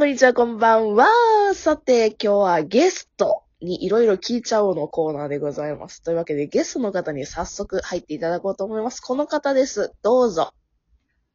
[0.00, 1.08] こんにちは、こんばんは。
[1.52, 6.02] さて、今日はゲストにいろいろ聞いちゃおうのコーナーでございます。
[6.02, 9.02] というわけで、ゲストの方に早速入っていただこうと思います。
[9.02, 9.92] この方です。
[10.00, 10.54] どうぞ。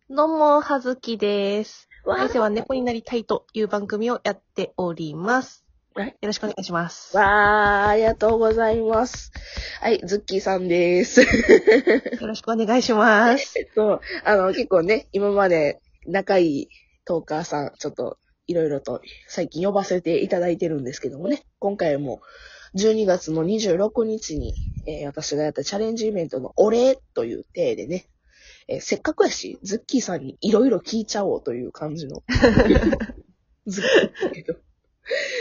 [0.10, 1.88] どうも、はずきです。
[2.06, 5.64] わ来世は猫になりたいという番組をやっております。
[5.94, 7.16] はいよろしくお願いします。
[7.16, 9.32] わー、ありがとうございます。
[9.80, 11.22] はい、ズッキーさんです。
[11.22, 11.28] よ
[12.22, 13.60] ろしくお願いします。
[13.60, 16.70] えっと、あの、結構ね、今まで仲いい
[17.06, 18.18] トーカーさん、ちょっと
[18.48, 22.22] いろいろと最近呼ばせていただいてるんですけどもね、今回も
[22.76, 24.54] 12月の26日に、
[24.88, 28.06] えー私がやったチャレンジイベントのお礼という体でね、
[28.68, 32.24] えーせっかくやし、ズッキーさんにいろいろ聞いちゃおうという感じの、
[33.66, 33.84] ズッ
[34.34, 34.56] キー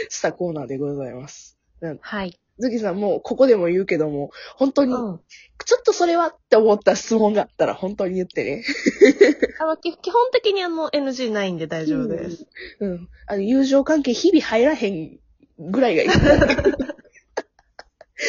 [0.09, 1.54] したコーナーでございます。
[2.01, 2.39] はい。
[2.57, 5.19] ズッキーさんもうここでも言うけども、本当に、うん。
[5.65, 8.63] ちょっとそれはって思った質問があったら本当に言ってね。
[9.59, 12.47] あの、き基本的にあの、NG ないんで大丈夫です。
[12.79, 13.09] うん。
[13.27, 15.19] あの、友情関係日々入らへん
[15.59, 16.09] ぐらいがいい。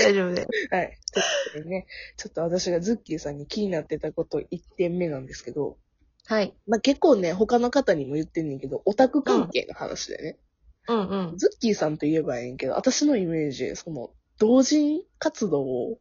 [0.03, 0.49] 大丈夫です。
[0.71, 0.99] はい。
[1.13, 5.77] ということでね、ちょっと私がズッキーさんに気になってたこと1点目なんですけど、
[6.27, 6.55] はい。
[6.67, 10.39] まあ、結構ね、他の方にも言ってんねんけど、オタク関係の話でね、
[10.89, 11.37] うんうん。
[11.37, 15.99] ズッキーさんと言えばええんけど、私のイメージ、その、同人活動を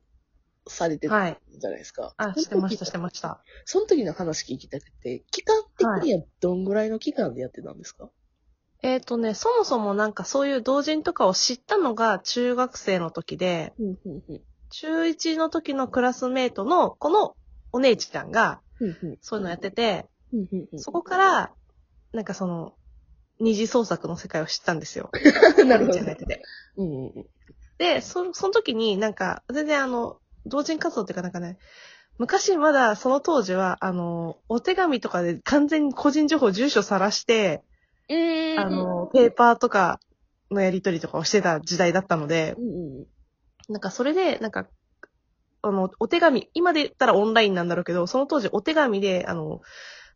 [0.67, 1.39] されてたはい。
[1.57, 2.13] じゃないですか。
[2.17, 3.41] あ、してました、してました。
[3.65, 8.09] その時の話聞きたくて、期間的にはどんぐらいの期間でやってたんですか、
[8.81, 14.41] えっ、とね、そもそもなんかそういう同人とかを知ったのが中学生の時で、うん、うん、うん。
[14.69, 17.35] 中1の時のクラスメイトのこの
[17.71, 18.61] お姉ちゃんが。
[19.21, 21.51] そういうのやってて、うんうんうんそこから、
[22.11, 22.75] なんかその、
[23.39, 25.09] 二次創作の世界を知ったんですよ。
[25.65, 26.41] なるほどお姉ちゃんがやってて。
[26.77, 27.25] うん。
[27.77, 31.57] で、そ、その時になんか、全然あの、同人活動っていうかなんかね、
[32.17, 37.63] 昔まだその当時は、あの、お手紙とかで完全に個人情報、住所さらして、
[38.09, 39.99] うんあ、の、ペーパーとか
[40.51, 43.05] のやり取りとかをしてた時代だったのでう、んうん
[43.67, 44.67] なんかそれで、なんか、
[45.63, 49.61] あの、お手紙、今で言ったらオンラインなんだろうけど、その当時お手紙で、あの、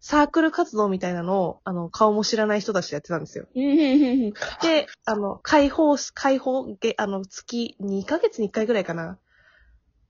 [0.02, 3.48] サークル活動みたいなのを、あの、顔も知らない人たちでやってたんですよ。
[3.54, 9.18] で、あの、解放し、解放げ、あの、月2ヶ月に1回ぐらいかな。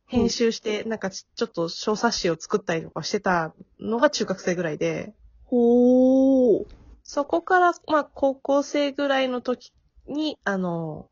[0.06, 1.00] 編集して、なん。
[1.00, 5.14] かちちょっと小冊子を作ったりとかしてたのが中学生ぐらいで、
[5.46, 6.66] ほー。
[7.04, 9.74] そこから、まあ、高校生ぐらいの時
[10.08, 11.10] に、あの、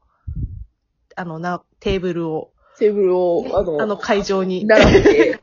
[1.16, 5.42] あの、な、テーブルを、テーブルを、あの、あの会場に、並べて、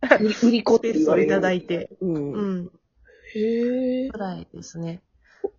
[0.42, 2.06] 売り子って言われいただいて、う。
[2.06, 2.70] うんん、
[3.34, 4.18] へえぐ。
[4.18, 5.02] らいですね。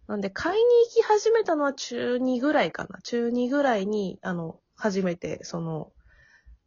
[0.08, 3.00] なんで、買いに行き始めたのは中2ぐらいかな。
[3.04, 5.92] 中2ぐらいに、あの、初めて、その、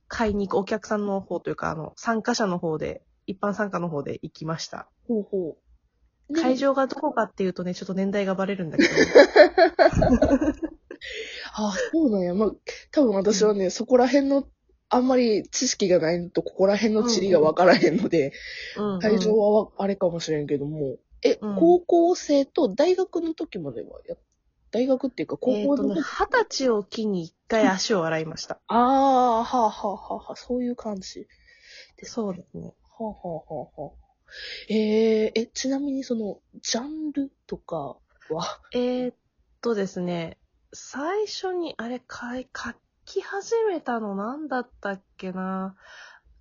[0.07, 4.89] 買いに行くお客さんの方というか、あの、参加者の方で、一般参加の方で行きました。
[5.09, 5.57] ほうほ
[6.31, 6.35] う。
[6.35, 8.91] で会場がどこかっていうとね、ちょっと年代がバレるんだけど。
[11.55, 12.35] あ、そうなんや。
[12.35, 12.53] まあ、
[12.91, 14.47] 多分私はね、そこら辺の、
[14.95, 18.35] あんまり知識がないのと、ここら辺の地理がわからへんので、
[18.77, 24.17] うんうん会場はわあれかもしれんけども、え、うん高校生と大学の時まではや、
[24.71, 28.61] 大学っていうか高校の時、二十歳を機に一回足を洗いました。
[28.67, 31.27] ああ、はあはあはあはあ、そういう感じ。
[32.03, 32.75] そうですね。
[32.99, 34.03] はあ、はあはあはあ、
[34.69, 37.97] えー、え、ちなみにその、ジャンルとか
[38.29, 39.15] は、えーっ
[39.63, 40.37] とですね、
[40.75, 45.77] 最初に、あれ、かい、書き始めたの何だったっけな？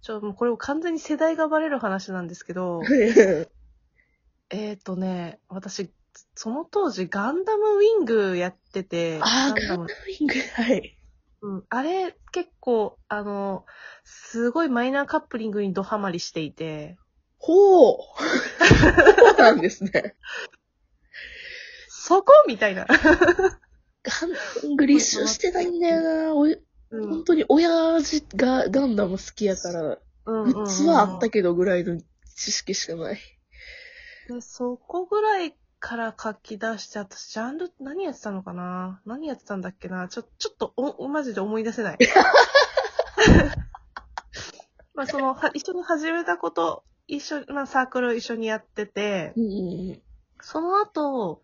[0.01, 2.81] ちょ、もうこれ完全に世代がバレる話なんですけど、
[4.49, 5.93] えーっとね、私、
[6.35, 10.97] その当時ガンダムウィングやってて、ああ、ガンダムガンダム、ウィング、はい。
[11.43, 13.65] うん、あれ結構、あの、
[14.03, 16.97] すごいマイナーカップリングにドハマりしていて、
[17.37, 17.97] ほう。
[18.61, 20.15] そうなんですね。
[21.87, 22.31] そこ？
[22.47, 22.85] みたいな。
[24.03, 26.33] ガングリッシュしてないんだよな。
[26.33, 26.57] おい
[26.91, 27.09] うん。
[27.09, 30.53] 本当に親父がガンダム好きやから、うんうんうん。
[30.53, 31.99] グッズはあったけどぐらいの
[32.35, 33.19] 知識しかない。
[34.27, 39.01] で、そこぐらいから書き出して、私、ジャンル、何やってたのかな？
[39.05, 40.07] 何やってたんだっけな？
[40.07, 41.97] ちょ、ちょっとお、マジで思い出せない。
[44.93, 49.47] まあ、その、は一緒に始めたこと、一緒、まあ、サークル一緒にやってて、うんう
[49.93, 50.01] ん。
[50.41, 51.41] その後、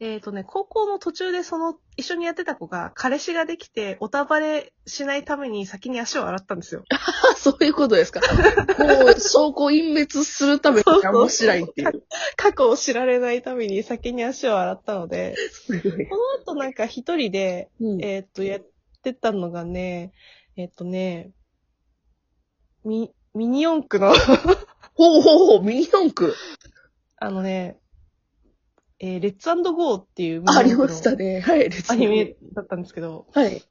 [0.00, 6.84] えっ、とね、高校の途中でその、一緒にやってた子が、彼氏ができて、おたばれしないために先に足を洗ったんですよ。
[6.90, 8.20] あ、 そういうことですか。
[8.78, 12.02] もう、証拠隠滅するために何もしないっていう。
[12.36, 15.82] 過去を知られないために先に足を洗ったので、すごい。
[15.82, 15.98] その
[16.44, 18.62] 後なんか一人で、うんえーっと、やっ
[19.02, 20.12] てたのがね、
[20.56, 21.30] えーっとね、
[22.84, 24.12] ミ、ミニ四駆の、
[24.94, 26.34] ほうほうほう、ミニ四駆。
[27.16, 27.78] あのね、
[29.06, 31.42] えー、レッツゴーっていうありましたね。
[31.42, 33.62] はい、レッツアニメだったんですけど、はい。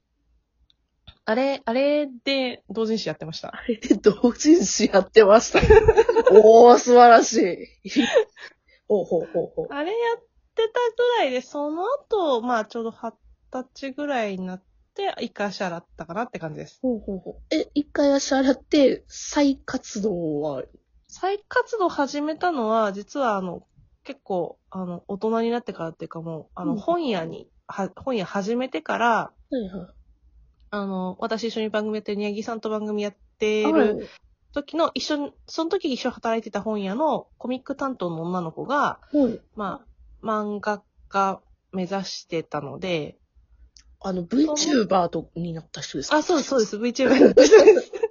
[1.24, 3.48] あれ、あれで同人誌やってました。
[3.48, 5.58] あれで同人誌やってました。
[6.30, 7.32] おー、素晴らし
[7.82, 7.90] い。
[8.86, 9.66] ほうほうほうほう。
[9.70, 10.22] あれやっ
[10.54, 13.12] てたぐらいで、その後、まあちょうど二
[13.50, 14.62] 十歳ぐらいになっ
[14.94, 16.78] て、一回足洗ったかなって感じです。
[16.80, 17.34] ほうほうほう。
[17.52, 20.62] え、一回足洗って、再活動は、
[21.08, 23.66] 再活動始めたのは、実はあの、
[24.04, 29.88] 結構、あの、大人になってからっていうかもう、あの、うん本屋に、は、本屋始めてから、はいはい。
[30.70, 34.08] あの、私一緒に番組やってる宮城さんと番組やってはいる
[34.52, 39.40] 時の一緒に、その時一緒に働いてた本屋のコミック担当の女の子が、はい。
[39.56, 39.84] ま
[40.22, 41.40] あ、漫画家
[41.72, 43.16] 目指してたので、
[44.00, 46.16] あの、VTuber とになった人ですか？
[46.18, 47.92] あ、そうです、そうです、VTuber やってるんです。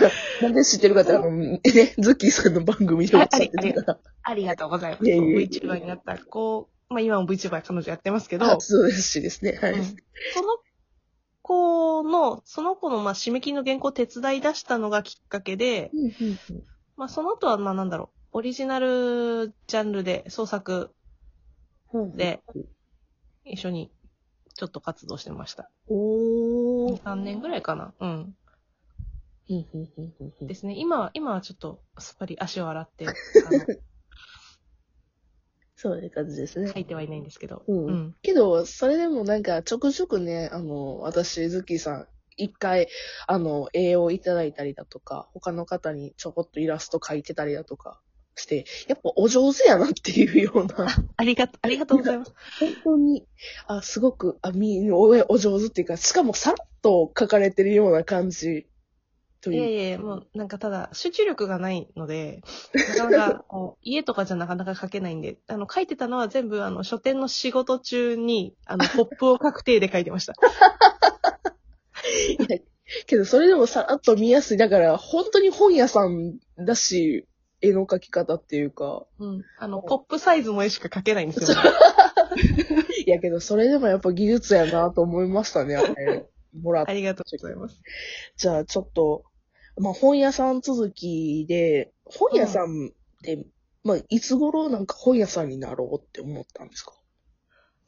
[0.42, 1.60] なんで知ってるかって、あの、ね、
[1.98, 3.98] ズッキーさんの番組でおっしゃってたから。
[4.22, 5.04] ありがとうございます。
[5.04, 9.58] VTuber になった子、まあ今も VTuber 彼女やってますけど、あ、そうですしですね。
[9.60, 9.72] はい。
[9.74, 10.58] うんその
[11.42, 16.62] 子の、その子のまあ締め切りの原稿を手伝い出したのがきっかけで、うんうんうん
[16.96, 20.94] まあその後はまあなんだろう、オリジナルジャンルで創作
[22.14, 22.42] で、
[23.44, 23.90] 一緒に
[24.54, 25.70] ちょっと活動してました。
[25.88, 27.02] おー。
[27.02, 27.94] 3年ぐらいかな。
[28.00, 28.36] うん。
[30.46, 30.74] ですね。
[30.76, 33.14] 今は、今はちょっとすっぱり足を洗って、あの、
[35.74, 36.78] そういう感じですね書。
[36.78, 37.64] いてはいないんですけど。
[37.66, 38.16] うんうん。
[38.22, 42.88] けど、それでもなんか、ちょくちょくね、あの、私、ズッキーさん、一回、
[43.26, 48.00] あの、栄養いただいたりだとか、他の方にちょこっとイラスト描いてたりだとか
[48.36, 50.86] して、やっぱお上手やなっていうような、
[51.16, 52.34] ありがと、ありがとうございます。
[52.58, 53.26] 本当に、
[53.66, 58.66] あ、すごく、あ、み、お、お上手っていうか、しかもさらっと書かれてるような感じ、
[59.40, 62.42] といやいやいや、もうなんかただ集中力がないので、
[62.98, 63.44] なかなか
[63.82, 70.34] 家とかじゃなかなか書けないんで、あの書いてたのは全部あの書店の仕事中に、あのポップを書く体で書いてました。
[72.38, 72.58] いや
[73.06, 74.56] けど、それでもさらっと見やすい。
[74.56, 77.26] だから、本当に本屋さんだし、
[77.60, 79.06] 絵の描き方っていうか。
[79.18, 79.44] うん。
[79.58, 81.58] あの、ポップサイズの絵しか書けないんですよ。
[83.06, 86.26] いやけど、それでもやっぱ技術やなと思いましたね、あれ。
[86.58, 87.80] もらっありがとうございます。
[88.36, 89.24] じゃあ、ちょっと、
[89.78, 92.90] まあ、本屋さん続きで、本屋さんっ
[93.22, 93.46] て、
[93.84, 96.92] まあ、いつ頃なんか本屋さんになろうって思ったんですか？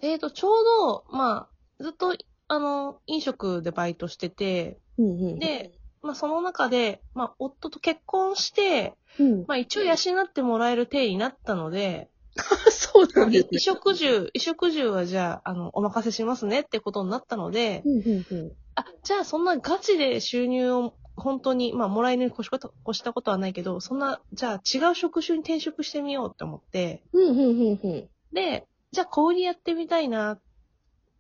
[0.01, 0.65] えーと、ちょう
[1.11, 1.49] ど、ま
[1.81, 2.15] あ、ずっと、
[2.49, 5.39] あの、飲食でバイトしてて、うんうん。
[5.39, 9.45] で、まあその中で、まあ夫と結婚して、うん。
[9.47, 12.11] まあ一応養ってもらえる体になったので、
[12.71, 18.53] そうなんです衣食住、衣食住はじゃあ、あの、お任せしますねってことになったので、うんうんうん。
[18.75, 28.09] あ、じゃあそんなガチで収入を本当に、まあもらえるに越しこと越したことはないけど、そんな、じゃあ違う職種に転職してみようって思って、うんうんうんうん。
[28.33, 30.41] で、じゃあ小売りやってみたいなっ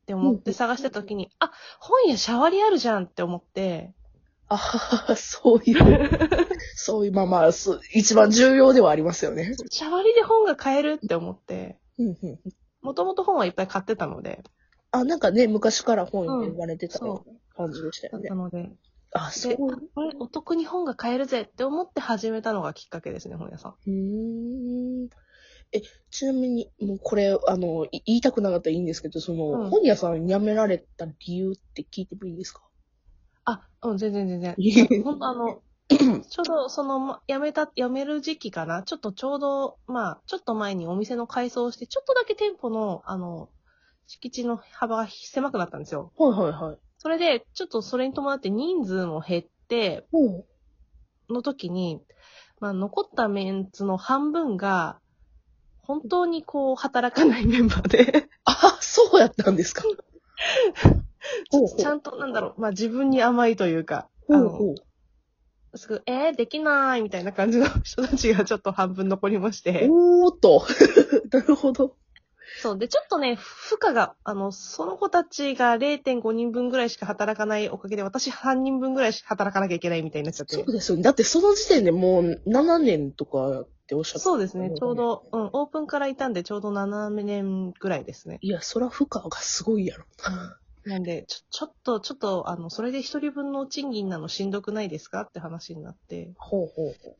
[0.07, 3.93] て思って探した時に、あ、本屋シャワリあるじゃんって思って、
[4.49, 6.11] ああ、そういう、
[6.77, 7.51] そういう、まあまあ、
[7.95, 9.55] 一番重要ではありますよね。
[9.71, 12.39] シャワリで本が買えるって思って、うんうん。
[12.83, 14.43] もともと本はいっぱい買ってたので、
[14.91, 18.29] あ、なんかね、昔から本に言われてた感じでしたよね。
[18.29, 18.71] たので、
[19.15, 19.57] あ、そうで、。
[19.95, 23.75] これお得に本が買えるぜって思って始めたのがきっかけですね、本屋さん。
[23.87, 25.09] うーん。
[25.73, 25.81] え、
[26.11, 32.63] ちなみに、もうこれ、あの、い言いたくなかったらいいんですけど、その、うん本屋さん辞められた理由って聞いてもいいですか？
[33.45, 34.57] あ、うん、全然全然。
[35.05, 35.63] 本当あの、
[36.29, 38.83] ちょうどその、ま辞めた、辞める時期かな？
[38.83, 43.49] ちょっとちょうど、まあ、ちょっと前にお店の改装をして、ちょっとだけ店舗の、あの、
[44.07, 46.13] 敷地の幅が狭くなったんですよ。
[46.17, 46.79] はいはいはい。
[47.03, 50.45] それで、ちょっとそれに伴って人数も減って、うん。
[51.29, 52.01] の時に、
[52.61, 55.01] まあ、残ったメンツの半分が、
[55.81, 59.83] 本当にこう、働かないメンバーで、あ、そうやったんですか。
[61.51, 64.75] ほうほうちゃんと、なんだろう、まあ、自分に甘いというか、あの、ほうほ
[65.73, 65.79] う。
[65.79, 69.89] すぐ、えー、できないみたいな感じの人たちがちょっと半分残りまして。
[69.91, 70.65] おーっと。
[71.33, 71.97] なるほど。
[72.63, 72.79] そう。
[72.79, 80.73] で、ちょっとね、負荷が、あの、その子たちが0.5人分ぐらいしか働かないおかげで、私3人分ぐらいしか働かなきゃいけないみたいになっちゃってそう。
[80.73, 81.03] ですよね。
[81.03, 84.71] だってその時点でもう7年とかっておっしゃってそうですね。
[84.71, 84.97] ちょう。
[84.97, 88.39] ど、うん、オープンからいたんで、ちょうど7年ぐらいですね。
[88.43, 90.05] いや、そら負荷がすごいやろ。
[90.85, 97.17] なんで、ちょ、ちょっと、ちょっと、あの、それで一人分の賃金なのしんどくないですかって話になって、ほうほうほ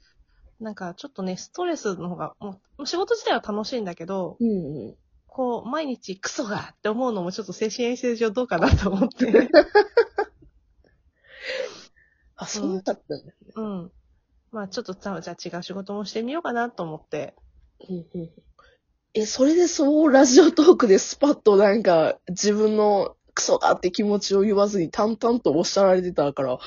[0.59, 4.45] なんか、ちょっとね、ストレスの方が、もう、仕事自体は楽しいんだけど、う。
[4.45, 4.97] うんうん。
[5.35, 9.49] こう、毎日クソがって思うのもちょっと精神衛生上どうかなと思って。
[12.37, 13.53] あ、そうだったんですね。
[13.57, 13.91] うん。
[14.51, 17.35] まあちょっと、じゃあじゃあ違う仕事もしてみようかなと思って。
[17.89, 18.31] うんうん
[19.15, 26.59] え、それでそう、ラジオトークでスパッとなんか、自分のクソがって気持ちを言わずに淡々とおっしゃられてたから、あ、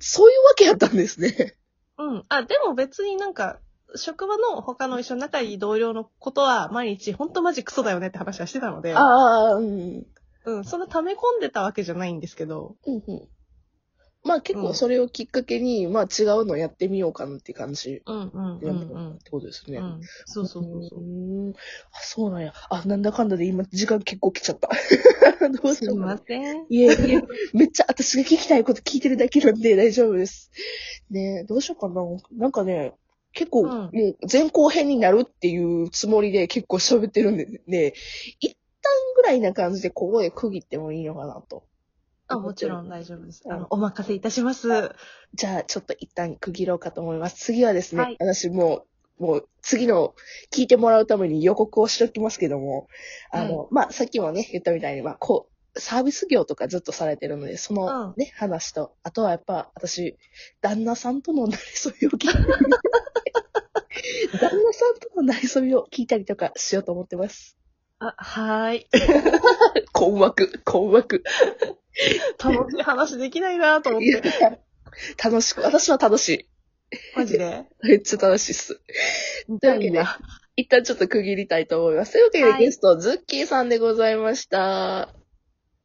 [0.00, 1.56] そういうわけやったんですね。
[1.96, 2.24] うん。
[2.28, 3.60] あ、でも別になんか、
[3.96, 10.06] 職場の他の一緒に仲いい同僚のことは毎日ほんとマジクソだよねって話はしてたので、ああ、うん。
[10.44, 13.28] うん、そんな溜め込んでたわけじゃないんですけど、うんうん。
[14.22, 19.14] まあ結構それをきっかけに、まあ違うのやってみようかなって感じうんうんうんうん。
[19.14, 19.78] ってことですね。
[19.78, 21.00] うん、そうそうそうそう。
[21.00, 21.50] ん。
[21.50, 22.52] あ、そうなんや。
[22.68, 24.68] あ、なんだかんだで今時間結構来ちゃった。
[25.48, 26.66] どうしすいません。
[26.68, 27.22] いえいえ、
[27.54, 30.50] めっちゃ私が聞きたいこと聞いてるだけなんで大丈夫です。
[31.10, 32.02] ねえ、どうしようかな。
[32.32, 32.94] なんかね、
[33.32, 33.68] 結構、うん。
[33.68, 37.92] もう前後編になるっていうつもりで結構喋ってるんで、ね、
[38.40, 41.64] 一旦ぐらいな感じでここで区切ってもいいのかなと。
[42.28, 43.42] あ、もちろん大丈夫です。
[43.44, 43.52] うん。
[43.52, 44.94] あの、お任せいたします。
[45.34, 47.36] じゃあ、ちょっと一旦区切ろうかと思います。
[47.36, 48.16] 次はですね、はい。
[48.20, 48.84] 私も
[49.18, 50.14] う、もう次の
[50.50, 52.88] 聞いてもらうために予告をしておきますけども、
[53.30, 60.16] あの、まあ、さっきもね、言ったみたいに、まあ、こう、サービス業とかずっとされてるので、そのね、話と、あとはやっぱ私、
[60.60, 62.44] 旦那さんとのなりそびを聞いたり、
[64.32, 67.56] 旦那さんとのなりそびを聞いたりとかしようと思ってます。
[67.98, 68.86] あ、はーい。
[69.92, 71.22] 困惑、困惑。
[72.42, 74.30] 楽しい話できないなと思っいやて。
[75.22, 76.48] 楽しく、私は楽しい。
[77.14, 77.64] マジで？
[77.82, 78.80] めっちゃ楽しいっす。
[79.60, 80.04] というわけで、
[80.56, 82.12] 一旦ちょっと区切りたいと思います。
[82.12, 85.02] というわけで、はいゲスト、ズッキーさんでございました。
[85.02, 85.14] あ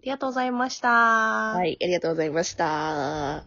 [0.03, 0.89] りがとうございました。
[0.89, 3.43] はい、ありがとうございました。